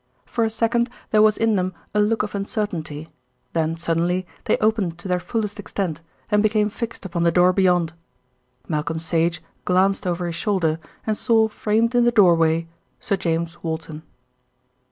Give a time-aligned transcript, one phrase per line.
[0.25, 3.09] For a second there was in them a look of uncertainty,
[3.53, 7.93] then suddenly they opened to their fullest extent and became fixed upon the door beyond.
[8.67, 12.67] Malcolm Sage glanced over his shoulder and saw framed in the doorway
[12.99, 14.01] Sir James Walton.